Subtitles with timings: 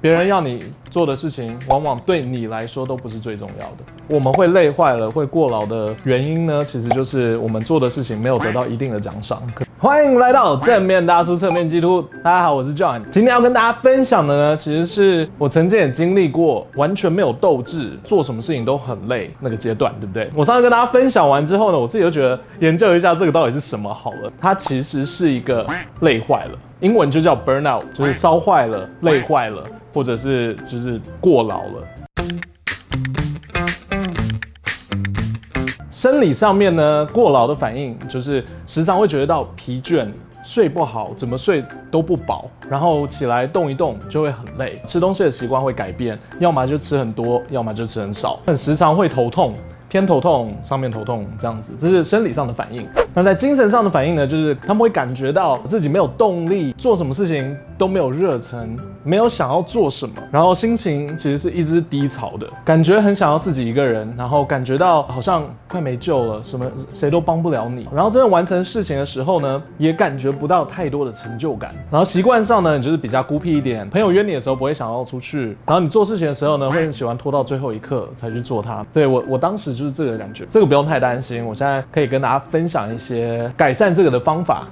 [0.00, 3.76] 别人要你做的事情，往往对你来说都不是最重要的。
[4.08, 9.40] 我们会累坏了，会过劳的原因呢，其实就是我们做的事情没有得到一定的奖赏。
[9.78, 13.02] 欢迎来到正面大叔侧面基督，大家好，我是 John。
[13.10, 20.28] 今天要跟大家分享的呢，其实是我曾经也经历过完全没有斗志，做什么事情都很累那个阶段，对不对？
[20.34, 24.32] 我上次跟大家分享完之后呢，我自己就觉得研究一下这个到底是什么好了。
[24.40, 25.64] 它其实是一个
[26.00, 29.62] 累坏了，英文就叫 burnout，就是烧坏了、累坏了。
[29.92, 31.86] 或者是就是就是过劳了，
[35.90, 40.08] 生理上面呢，过劳的反应就是时常会觉得到疲倦，
[40.42, 49.52] 睡不好，怎么睡都不饱，然后起来动一动就会很累，吃东西的习惯会改变，要么就吃很多，要么就吃很少，很时常会头痛。
[49.90, 52.86] 偏头痛，上面头痛这样子，这是生理上的反应。
[53.12, 54.24] 那在精神上的反应呢？
[54.24, 67.88] 就是他们会感觉到自己没有动力，做什么事情都没有热忱，没有想要做什么，然后心情其实是一直低潮的，感觉很想要自己一个人，然后感觉到好像快没救了，什么谁都帮不了你。
[67.92, 71.74] 然后真正完成事情的时候呢，也感觉不到太多的成就感。
[71.90, 78.86] 然后习惯上呢，你就是比较孤僻一点，朋友约你的时候不会想要出去，然后你做事情的时候呢，会很喜欢拖到最后一刻才去做它。
[78.92, 79.79] 对，我，我当时。
[79.80, 81.42] 就是这个感觉，这个不用太担心。
[81.42, 84.68] 我现在可以跟大家分享一些改善这个的方法。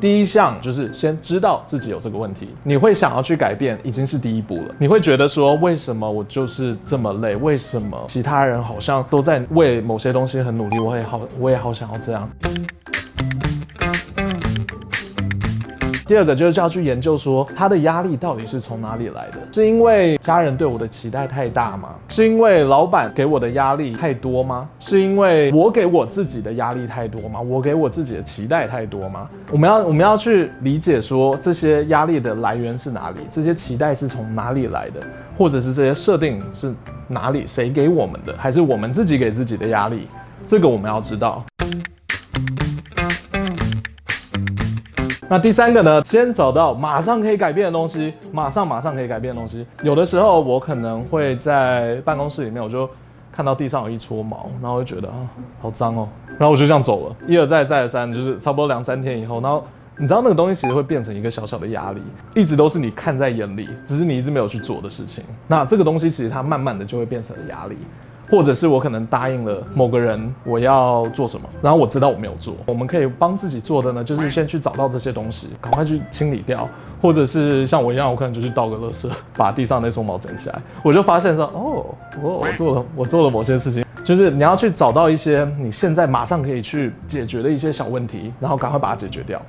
[0.00, 4.74] 第一项就是先知道自己有这个问题，你会想要去改变，已经是第一步了。
[4.78, 7.34] 你会觉得说，为什么我就是这么累？
[7.34, 10.78] 为什么其他人好像都在为某些东西很努力？
[10.78, 12.30] 我也好，我也好想要这样。
[16.06, 19.40] 第二个就是要去研究说他的压力到底是从哪里来的？
[19.50, 21.96] 是因为家人对我的期待太大吗？
[22.08, 24.68] 是因为老板给我的压力太多吗？
[24.78, 27.40] 是因为我给我自己的压力太多吗？
[27.40, 29.28] 我给我自己的期待太多吗？
[29.50, 33.22] 我们要我们要去理解说这些压力的来源是哪里？
[33.28, 35.00] 这些期待是从哪里来的？
[35.36, 36.72] 或者是这些设定是
[37.08, 37.44] 哪里？
[37.44, 38.32] 谁给我们的？
[38.38, 40.06] 还是我们自己给自己的压力？
[40.46, 41.44] 这个我们要知道。
[45.28, 46.02] 那第三个呢？
[46.04, 49.66] 先找到马上可以改变的东西，马上马上可以改变的东西。
[49.82, 52.88] 有的时候我可能会在办公室里面，我就
[53.32, 55.16] 看到地上有一撮毛，然后我就觉得啊，
[55.60, 57.16] 好脏哦，然后我就这样走了。
[57.26, 59.64] 一而再，再而三，就是差不多两三天以后，然后
[59.98, 62.00] 你知道那个东西其实会变成一个小小的压力，
[62.36, 65.24] 一直都是你看在眼里，只是你一直没有去做的事情。
[65.48, 67.76] 那这个东西其实它慢慢的就会变成压力。
[68.30, 72.54] 或者是我可能答应了某个人我要做什么，然后我知道我没有做。
[72.66, 76.68] 我们可以帮自己做的呢，就是先去找到这些东西，赶快去清理掉。
[76.98, 80.58] 或者是像我一样，我可能就去倒个垃圾，把地上那撮毛整起来。
[80.82, 81.84] 我就发现说，哦，
[82.22, 89.40] 我我做了我做了某些事情，就是你要去找到一些你现在马上可以去解决的一些小问题，然后赶快把它解决掉。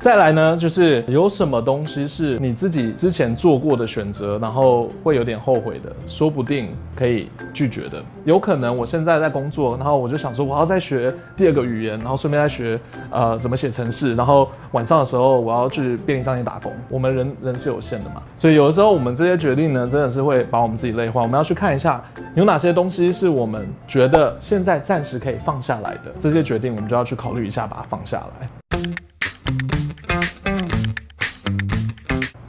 [0.00, 8.02] 再来呢，就是有什么东西是你自己之前做过的选择，然后会有点后悔的，说不定可以拒绝的。
[8.24, 12.80] 有可能我现在在工作，然后我就想说我要再学第二个语言，然后顺便再学
[13.10, 16.72] 呃怎么写程式，然后晚上的时候我要去便利商店打工。
[16.88, 21.20] 我们人人是有限的嘛，所以有的时候我们这些决定呢，真的是会把我们自己累坏。
[21.20, 22.02] 我们要去看一下
[22.34, 28.48] 有哪些东西是我们觉得现在暂时可以放下来的，这些决定我们就要去考虑一下，把它放下来。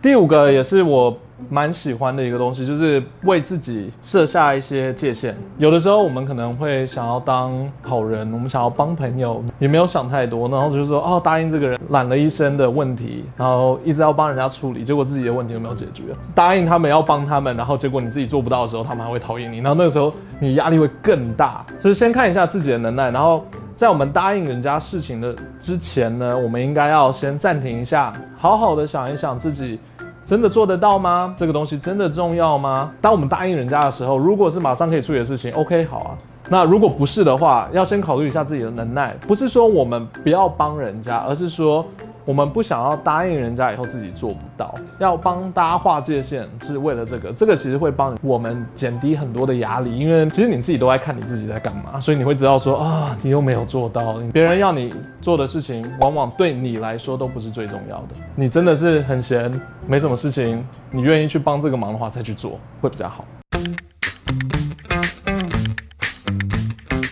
[0.01, 1.15] 第五个也是我
[1.47, 5.35] 蛮喜欢的一个东西，就是为自己设下一些界限。
[5.59, 16.03] 有的时候我们可能会想要当好人，我们想要帮朋友，也没有想太多，然后就是说哦，答应这个人揽了一身的问题，然后一直要帮人家处理，结果自己的问题都没有解决。
[16.33, 21.63] 答应他们要帮他们，然后结果你自己做不到的时候，他们还会讨厌你，然后那个时候你压力会更大。
[21.79, 23.45] 所以先看一下自己的能耐，然后
[23.75, 29.79] 在我们答应人家事情的之前呢，我们应该要先暂停一下，好好的想一想自己。
[30.23, 31.33] 真的做得到吗？
[31.37, 32.91] 这个东西真的重要吗？
[33.01, 36.17] 当我们答应人家的时候，如果是马上可以处理的事情，OK，好啊。
[36.49, 39.15] 那如果不是的话，要先考虑一下自己的能耐。
[39.27, 41.85] 不是说我们不要帮人家，而是说。
[42.25, 47.31] 我们不想要答应人家以后自己做不到，要帮大家划界限，是为了这个。
[47.33, 58.09] 这个其实会帮我们减低很多的压力，因为其实你自己都在看你自己在干嘛，所以你会知道说啊，你又没有做到，别人要你做的事情，往往对你来说都不是最重要的。
[58.35, 59.51] 你真的是很闲，
[59.87, 63.25] 没什么事情，你愿意去帮这个忙的话，再去做会比较好。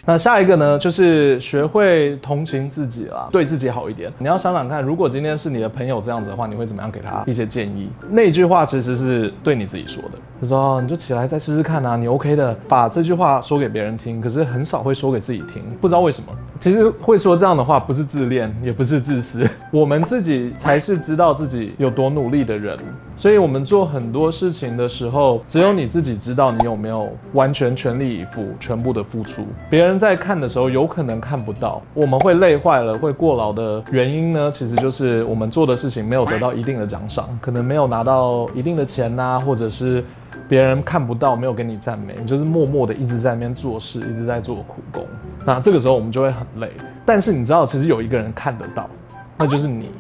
[0.10, 4.12] 那下一个呢，就是学会同情自己啦，对自己好一点。
[4.18, 7.92] 你要想想看，如果今天是你的朋友这样子的话，你会怎么样给他一些建议？
[8.10, 12.58] 那句话其实是对你自己说的，他说你就起来再试试看啊，你 OK 的。
[12.68, 16.34] 把这句话说给别人听，可是很少会说给自己听，不知道为什么。
[16.60, 22.78] 其实会说这样的话，不是自恋，也不是自私， 我们自己才是知道自己有多努力的人。
[23.16, 29.46] 所以，我们做很多事情的时候，只有你自己知道你有没有完全全力以赴、全部的付出。
[29.70, 31.82] 别人在看的时候，有可能看不到。
[31.94, 40.04] 我们会累坏了、会过劳的原因呢，其实就是我们做的事情没有得到一定的奖赏，可能没有拿到一定的钱呐、或者是
[40.50, 45.06] 别人看不到，没有给你赞美，你就是默默的一直在那边做事，一直在做苦工。
[45.46, 46.72] 那这个时候我们就会很累。
[47.06, 48.90] 但是你知道，其实有一个人看得到，
[49.38, 49.92] 那就是你，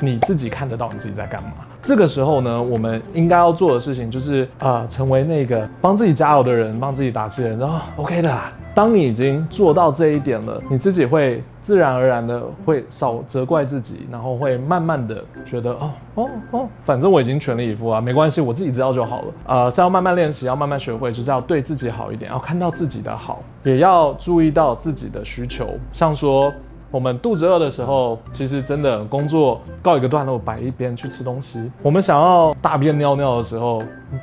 [0.00, 1.50] 你自己看得到你自己在干嘛。
[1.82, 7.58] 这个时候呢，我们应该要做的事情就是啊、成为那个帮自己加油的人，帮自己打气的人。
[7.58, 19.28] 然后 OK 的啦，当你已经做到这一点了，你自己会自然而然的会少责怪自己，然后会慢慢的觉得哦哦哦，反正我已经全力以赴啊，没关系，我自己知道就好了。
[19.46, 26.52] 呃，是要慢慢练习，要慢慢学会，就是要对自己好一点，要看到自己的好，也要注意到自己的需求，像说。
[26.92, 31.70] 我们肚子饿的时候，其实真的工作告一个段落，摆一边去吃东西。
[31.82, 33.80] 我们想要大便尿尿的时候，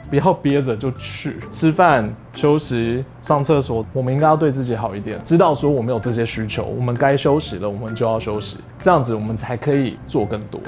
[0.09, 3.85] 不要憋着就去吃饭、休息、上厕所。
[3.93, 10.59] 我们应该要对自己好一点，知道说我们有这些需求，我们该休息了，我们就要休息，这样子我们才可以做更多。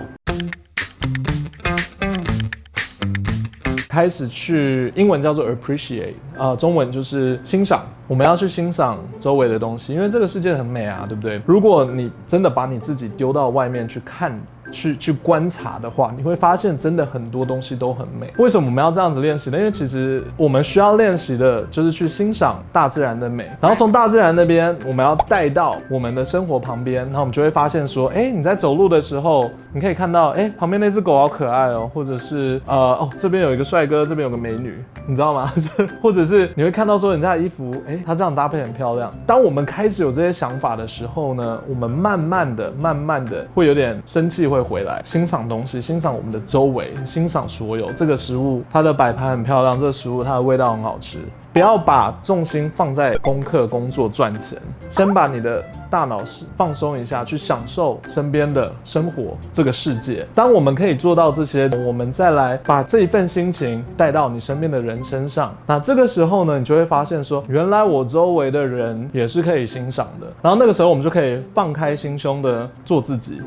[3.99, 7.85] 开始去，英文叫做 appreciate，啊、呃，中文就是欣赏。
[8.07, 11.41] 我们要去欣赏周围的东西，因为这个世界很美啊，对不对？
[11.45, 14.39] 如果你真的把你自己丢到外面去看。
[14.71, 18.31] 去去观察的话，你会发现真的很多东西都很美。
[18.37, 19.57] 为什么我们要这样子练习呢？
[19.57, 34.77] 因为其实我们需要练习的就是去欣赏大自然的美，然后从大自然那边我们要带到我们的生活旁边，然后我们就会发现说，哎，你在走路的时候，你可以看到，哎，旁边那只狗好可爱哦，或者是呃哦这边有一个帅哥，这边有个美女，
[35.07, 35.51] 你知道吗？
[36.01, 39.11] 或者是你会看到说人家的衣服，哎，他这样搭配很漂亮。
[39.25, 44.58] 当我们开始有这些想法的时候呢，我们慢慢的、慢慢的会有点生气会。
[44.59, 51.19] 会回来欣赏东西，欣赏我们的周围，欣赏所有这个食物，它的摆盘很漂亮，这个食物它的味道很好吃。
[51.51, 54.59] 不要把重心放在功课、工作、赚钱，
[54.89, 56.21] 先把你的大脑
[56.55, 60.25] 放松一下，去享受身边的生活，这个世界。
[60.35, 65.53] 当我们可以做到这些，我们再来把这一份心情带到你身边的人身上。
[65.65, 70.27] 那这个时候呢，你就会发现说，原来我周围的人也是可以欣赏的。
[70.43, 73.41] 然后那个时候，我们就可以放开心胸的做自己。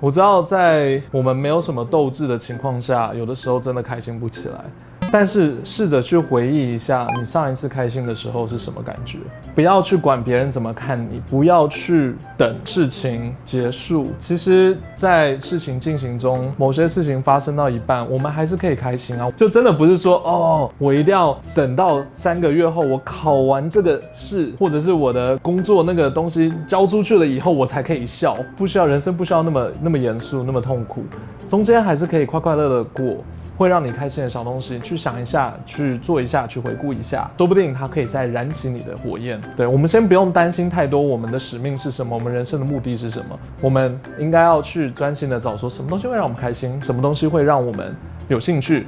[0.00, 4.64] 我知道，在我们没有什么斗志的情况下，有的时候真的开心不起来。
[5.12, 9.18] 但是试着去回忆一下，你上一次开心的时候是什么感觉？
[9.54, 14.12] 不要去管别人怎么看你，不要去等事情结束。
[14.18, 19.30] 其实，在事情进行中，某些事情发生到一半，我们还是可以开心啊。
[19.36, 28.36] 就真的不是说哦，我一定要等到三个月后，我考完这个试，或者是我的工作那个东西交出去了以后，我才可以笑。
[28.56, 31.02] 不需要，人生不需要那么那么严肃，那么痛苦，
[31.48, 33.16] 中间还是可以快快乐乐过。
[33.60, 39.38] 会让你开心的小东西，去想一下，去做一下，去回顾一下，说不定它可以再燃起你的火焰。
[39.54, 42.16] 对，我们先不用担心太多，我们的使命是什么？
[42.16, 43.38] 我们人生的目的是什么？
[43.60, 47.94] 我们应该要去专心的找说什么东西会让我们开心，什么东西会让我们
[48.28, 48.86] 有兴趣。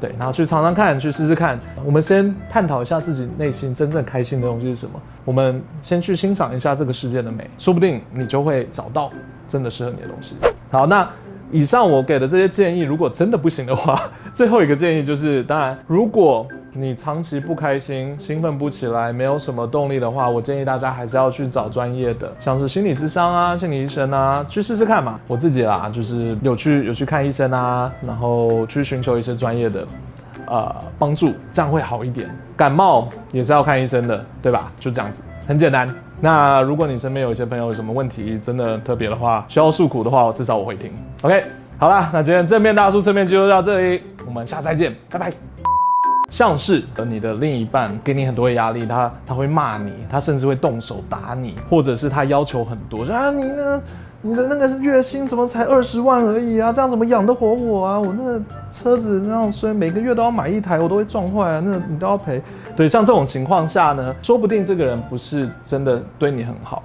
[0.00, 1.58] 对，然后去尝尝看，去试试看。
[1.84, 4.98] 我们先探讨一下自己内心真正开心的东西是什么。
[5.26, 9.12] 我们先去欣赏一下这个世界的美，说不定你就会找到
[9.46, 10.34] 真的适合你的东西。
[10.70, 11.06] 好，那。
[11.54, 25.20] 以上我给的这些建议，如果真的不行的话， 最后一个建议就是，当然，如果你长期不开心、兴奋不起来、没有什么动力的话，我建议大家还是要去找专业的，像是心理咨商啊、心理医生啊，去试试看嘛。
[25.28, 29.86] 我自己啦，就是有去有去看医生啊，然后去寻求一些专业的
[30.48, 32.28] 呃帮助，这样会好一点。
[32.56, 34.72] 感冒也是要看医生的，对吧？
[34.80, 35.88] 就这样子，很简单。
[36.20, 40.90] 那如果你身边有一些朋友有什么问题，真的特别的话，需要诉苦的话，我至少我会听。
[41.22, 41.44] OK，
[41.78, 45.73] 好啦，那今天正面大叔侧面就到这里，我们下次再见，拜拜。
[46.34, 53.80] 像是你的另一半给你很多压力，他他会骂你，他甚至会动手打你，或者是他要求很多，说啊你呢？
[54.20, 56.72] 你的那个月薪怎么才二十万而已啊？
[56.72, 58.00] 这样怎么养得活我啊？
[58.00, 58.40] 我那
[58.72, 61.62] 车子那样，所以每个月都要买一台，我都会撞坏啊。
[61.64, 62.42] 那你都要赔。
[62.74, 66.82] 对，像这种情况下呢，说不定这个人不是真的对你很好。